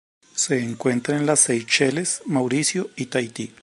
Se 0.33 0.57
encuentra 0.59 1.15
en 1.15 1.27
las 1.27 1.41
Seychelles, 1.41 2.23
Mauricio 2.25 2.89
y 2.95 3.05
Tahití. 3.05 3.53